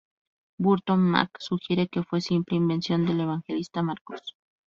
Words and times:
Burton 0.57 0.99
Mack 0.99 1.37
sugiere 1.37 1.87
que 1.87 2.01
fue 2.01 2.21
simple 2.21 2.55
invención 2.55 3.05
del 3.05 3.19
evangelista 3.21 3.83
Marcos. 3.83 4.35